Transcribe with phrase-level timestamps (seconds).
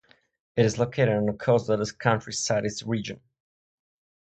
[0.55, 3.21] It is located on the coast of the country's Southeast region.